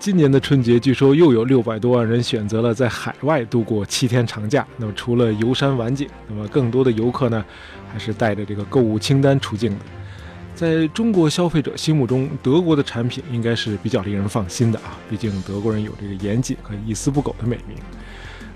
[0.00, 4.66] 今年的春节，据说又有六百多万人选择了在海外度过七天长假。
[4.78, 7.44] 那么，除了游山玩景，那么更多的游客呢，
[7.92, 9.84] 还是带着这个购物清单出境的。
[10.54, 17.76] 在中国消费者心目中，德国的产品应该是比较令人放心的啊，毕竟德国人有这个严谨和一丝不苟的美名。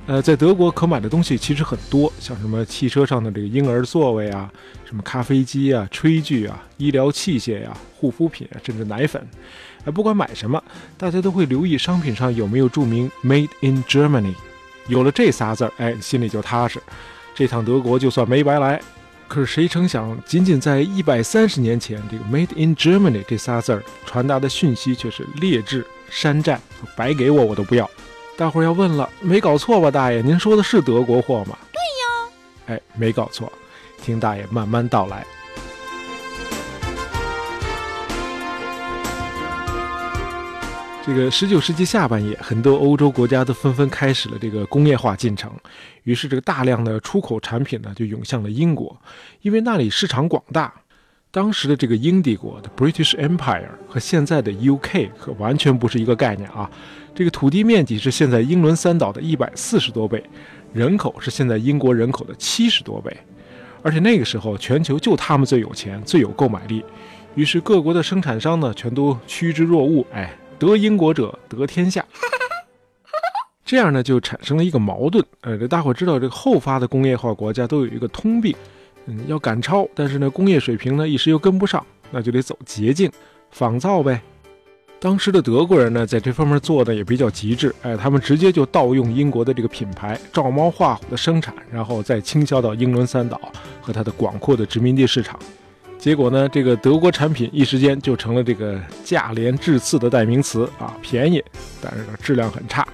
[0.07, 4.53] 呃，在德国可买的东西其实很多，像什么汽车上的这个婴儿座位啊，
[4.85, 9.27] 什么咖啡机啊、炊具啊、医疗器械呀、护肤品啊，甚至奶粉。
[9.87, 10.63] 哎，不管买什么，
[10.99, 14.35] 大家都会留意商品上有没有注明 “Made in Germany”。
[14.89, 16.79] 有了这仨字儿，哎，心里就踏实，
[17.35, 18.79] 这趟德国就算没白来。
[19.27, 26.61] 可是谁成想，仅仅在一百三十年前，这个 “Made in Germany” 这仨字儿传达的讯息却是劣质、山寨，
[26.95, 27.89] 白给我我都不要。
[28.37, 30.21] 大伙儿要问了，没搞错吧，大爷？
[30.21, 31.57] 您说的是德国货吗？
[31.71, 32.33] 对呀。
[32.67, 33.51] 哎，没搞错，
[34.03, 35.25] 听大爷慢慢道来。
[41.07, 45.53] 这个十九世纪下半叶，很多欧洲国家都纷纷开始了这个工业化进程，
[46.03, 49.01] 于是这个大量的出口产品呢就涌向了英国，
[49.43, 50.75] 因为那里市场广大。
[51.35, 56.71] 当时的这个英帝国的 British Empire 和现在的 UK 可完全不是一个概念啊。
[57.13, 60.23] 这个土地面积是现在英伦三岛的一百四十多倍，
[60.73, 63.17] 人口是现在英国人口的七十多倍，
[63.83, 66.85] 而且那个时候全球就他们最有钱、最有购买力，
[67.35, 72.05] 于是各国的生产商呢全都趋之若鹜，哎，得英国者得天下。
[73.65, 78.55] 这样呢就产生了一个矛盾，呃，这大伙知道这个后发的工业化国家都有一个通病，
[79.07, 83.11] 嗯，要赶超，但是呢工业水平呢一时又跟不上，那就得走捷径，
[83.51, 84.21] 仿造呗。
[85.01, 93.39] 当时的德国人呢，在这方面做的也比较极致，哎，他们直接就盗用英国的这个品牌，照猫画虎的生产，然后再倾销到英伦三岛
[93.83, 95.39] 和它的广阔的殖民地市场。
[95.99, 101.43] 结果呢，这个德国产品一时间就成了这个价廉质次的代名词啊，便宜，
[101.83, 102.87] 但是呢质量很差。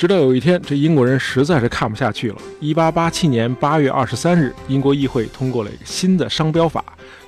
[0.00, 2.36] 直到有一天，这英国人实在是看不下去了。
[2.58, 6.82] 一八八七年八月二十三日，英国议会通过了一个新的商标法，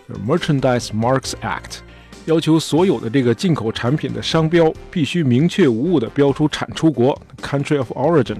[0.08, 1.80] 就是 Merchandise Marks Act。
[2.24, 8.38] 要求所有的这个进口产品的商标必须明确无误地标出产出国 （country of origin）。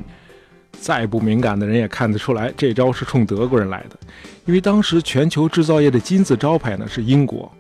[0.81, 3.99] 再不敏感的人也看得出来，这招是冲德国人来的。
[4.47, 7.53] 因为当时全球制造业的金字招牌呢是英国，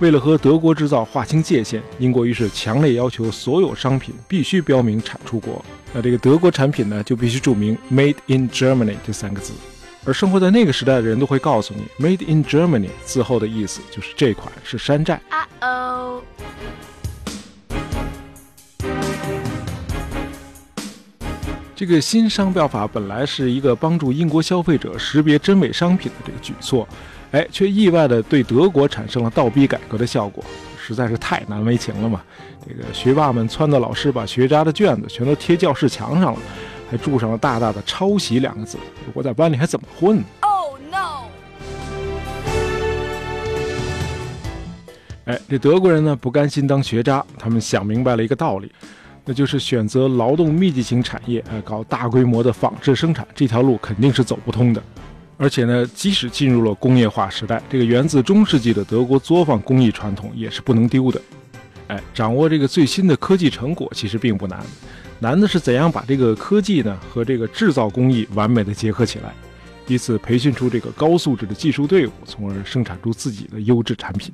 [0.00, 5.62] 为了和德国制造划清界限，英国于是强烈要求所有商品必须标明产出国。
[5.92, 9.52] 那这个德国产品呢就必须注明 “Made in Germany” 这三个字。
[10.06, 15.20] 而生活在那个时代的人都会告诉你，“Made in Germany” 字后的意思就是这款是山寨。
[15.28, 16.22] 啊哦。
[21.76, 26.88] 这个新商标法本来是一个帮助英国消费者识别真伪商品的这个举措，
[27.32, 30.44] 哎，却意外的对德国产生了倒逼改革的效果，
[30.78, 32.22] 实在是太难为情了嘛！
[32.66, 36.40] 这个学霸们撺掇老师把学渣的卷子全都贴教室墙上了。
[36.90, 38.76] 还注上了大大的“抄袭”两个字，
[39.14, 41.28] 我在班里还怎么混？Oh no！
[45.26, 48.72] 哎，这德国人呢不甘心当学渣，他们想明白了一个道理，
[49.24, 54.82] 那就是选择劳动密集型产业，呃，搞大规模的仿制生产，这条路肯定是走不通的。
[55.42, 61.18] 而且呢，即使进入了工业化时代，这个源自中世纪的德国作坊工艺传统也是不能丢的。
[61.86, 64.62] 哎，掌握这个最新的科技成果其实并不难。
[65.18, 69.32] 难的是怎样把这个科技呢和这个制造工艺完美的结合起来，
[69.86, 74.30] 以此培训出这个高素质的技术队伍，从而生产出自己的优质产品。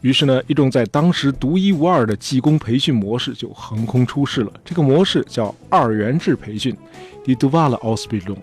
[0.00, 4.52] 于是呢，一种在当时独一无二的技工培训模式就横空出世了。
[4.64, 6.74] 这个模式叫二元制培训
[7.22, 8.38] d i d u a l Ausbildung。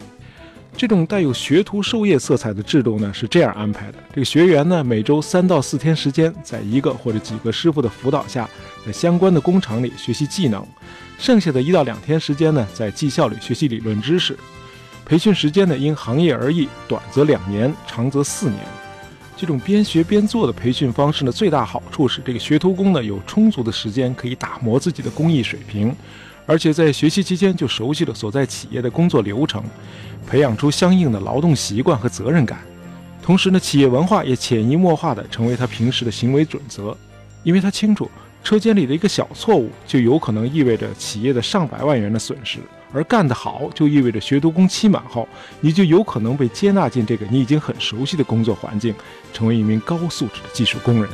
[0.75, 8.47] 这种带有学徒授业色彩的制度呢，是这样安排的：这个学员呢，每周三到四天时间，在一个或者几个师傅的辅导下，
[8.85, 10.61] 在相关的工厂里学习技能；
[11.17, 14.37] 剩下的一到两天时间呢，在技校里学习理论知识。
[15.03, 18.59] 培训时间呢，因行业而异，短则两年，长则四年。
[19.37, 25.95] 这种边学边做的培训方式呢，最大好处是这个学徒工呢，有充足的时间可以打磨自己的工艺水平，
[26.47, 29.63] 而且在学习期间就熟悉了所在企业的工作流程。
[30.25, 32.57] 培养出相应的劳动习惯和责任感，
[33.21, 36.97] 同时呢，企业文化也潜移默化地成为他平时的行为准则。
[37.43, 38.09] 因为他清楚，
[38.43, 42.57] 车间里的一个小错误就有可能意味着企业的上百万元的损失，
[42.93, 45.27] 而干得好就意味着学徒工期满后，
[45.59, 48.95] 你就有可能被接纳进这个你已经很熟悉的工作环境，
[49.33, 51.11] 成为一名高素质的技术工人。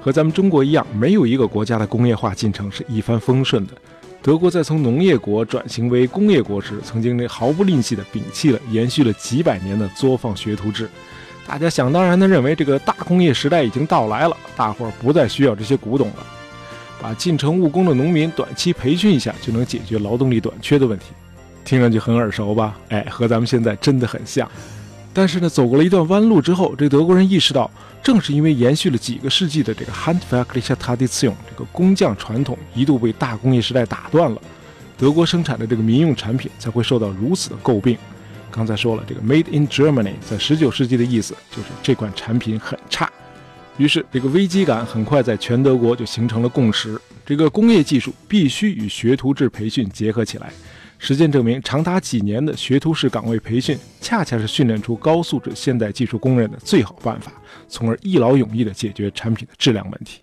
[0.00, 3.72] 和咱们中国一样，没有一个国家的工业化进程是一帆风顺的。
[4.20, 10.88] 德国在从农业国转型为工业国时，曾经那毫不吝惜地摒弃了延续了几百年的作坊学徒制。
[11.46, 16.26] 大家想当然地认为这个大工业时代已经到来了，大伙儿不再需要这些古董了，
[17.00, 21.06] 把进城务工的农民短期培训一下就能解决劳动力短缺的问题。
[21.64, 22.76] 听上去很耳熟吧？
[22.88, 24.48] 哎，和咱们现在真的很像。
[25.12, 27.70] 但是呢，走过了一段弯路之后，这德国人意识到，
[28.02, 34.40] 正是因为延续了几个世纪的这个 Handwerkliche Tradition 这个工匠传统一度被大工业时代打断了，
[34.96, 37.98] 德国生产的这个民用产品才会受到如此的诟病。
[38.52, 43.10] 刚才说了，这个 Made in Germany 在19世纪的意思就是这款产品很差。
[43.78, 50.52] 于是，这个危机感很快在全德国就形成了共识：这个工业技术必须与学徒制培训结合起来。
[50.98, 57.32] 实践证明，长达几年的学徒式岗位培训，恰恰是训练出高素质现代技术工人的最好办法，
[57.66, 60.20] 从而一劳永逸地解决产品的质量问题。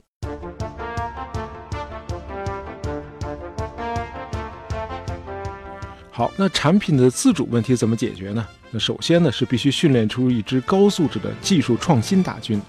[6.20, 8.46] 好，那产品的自主问题怎么解决呢？
[8.72, 12.62] 那首先呢，是必须训练出一支高素质的技术创新大军。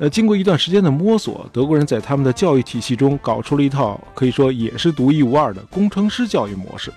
[0.00, 6.92] 呃，经过一段时间的摸索，德国人在他们的教育体系中搞出了一套可以说也是独一无二的工程师教育模式。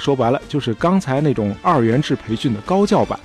[0.00, 3.20] 说白了，就是刚才那种二元制培训的高教版。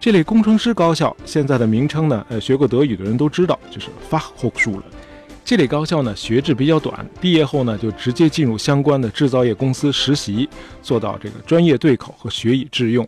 [0.00, 4.80] 这类工程师高校现在的名称呢，呃，学过德语的人都知道，就是 Fachhochschule。
[5.44, 10.48] 这类高校呢，学制比较短，毕业后呢，就直接进入相关的制造业公司实习，
[10.82, 13.06] 做到这个专业对口和学以致用。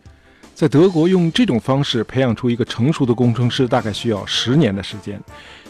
[0.53, 5.19] 在德国，用这种方式培养出一个成熟的工程师，大概需要十年的时间。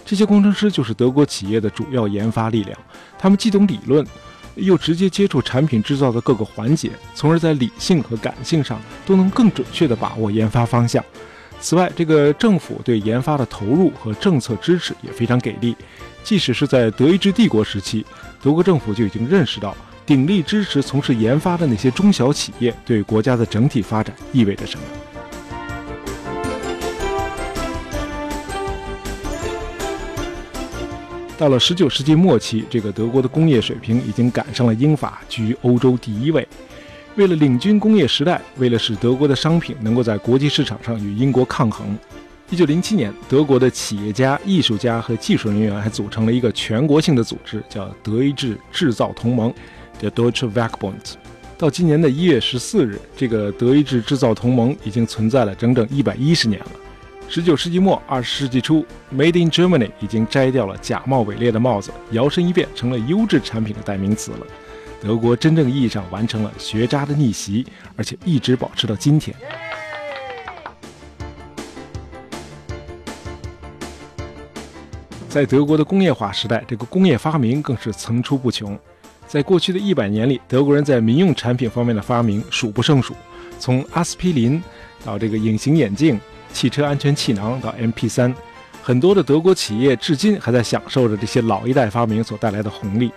[0.05, 2.77] 这些工程师就是德国企业的主要研发力量，
[3.17, 4.05] 他们既懂理论。
[4.55, 11.05] 又直接接触产品制造的各个环节，从而在理性和感性上都能更准确地把握研发方向。
[11.59, 15.75] 此外，这个政府对研发的投入和政策支持也非常给力。
[16.27, 18.06] 即使是在德意志帝国时期，
[18.41, 19.74] 德国政府就已经认识到
[20.06, 24.85] 鼎力支持从事研发的那些中小企业对国家的整体发展意味着什么。
[31.38, 36.45] 到了十九世纪末期，这个德国的工业水平已经赶上了英法，居于欧洲第一位。
[37.15, 41.97] 为了领军工业时代，为了使德国的商品能够在国际市场上与英国抗衡，
[42.49, 49.53] 一九零七年，德国的企业家、艺术家和技术人员还组成了一个全国性的组织，叫德意志制造同盟，
[49.99, 51.15] 叫 Deutsche Werkbund。
[51.57, 56.71] 到今年的一月十四日，这个德意志制造同盟已经存在了整整一百一十年了。
[57.27, 64.47] 十九世纪末二十世纪初，Made in Germany 已经摘掉了假冒伪劣的帽子，摇身一变成了优质产品的代名词了。
[65.01, 67.65] 德国真正意义上完成了学渣的逆袭，
[67.97, 69.35] 而且一直保持到今天。
[75.37, 78.75] 在德国的工业化时代，这个工业发明更是层出不穷。
[79.27, 83.13] 在过去的一百年里，德国人在民用产品方面的发明数不胜数，
[83.59, 84.59] 从阿司匹林
[85.05, 86.19] 到这个隐形眼镜。
[86.51, 88.33] 汽车安全气囊到 MP3，
[88.81, 93.11] 很多的德国企业至今还在享受着这些老一代发明所带来的红利。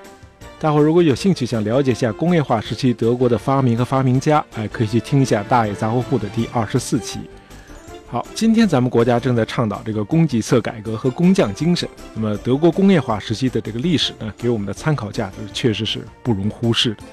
[0.58, 7.20] 大伙如果有兴趣想了解一下工业化时期德国的发明和发明家，哎，可以去听一下《大爷杂货铺》的第二十四期。
[8.10, 17.04] 好，今天咱们国家正在倡导这个供给侧改革和工匠精神，那么德国工业化时期的这个历史呢，给我们的参考价值确实是不容忽视的。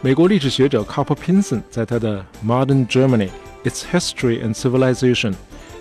[0.00, 3.28] 美国历史学者 Carper Pinson 在他的《Modern Germany:
[3.64, 5.32] Its History and Civilization》。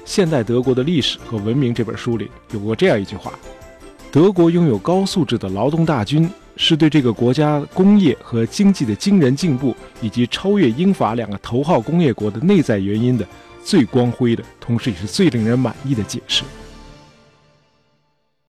[0.04, 3.32] 现代德国的历史和文明这本书里有过这样一句话：
[4.12, 13.26] 德国拥有高素质的劳动大军，是对这个国家工业和经济的惊人进步，以及超越英法两个头号工业国的内在原因的
[13.64, 16.44] 最光辉的，同时也是最令人满意的解释。